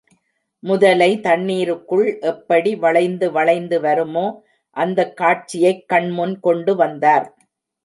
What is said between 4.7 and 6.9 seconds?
அந்தக் காட்சியைக் கண்முன் கொண்டு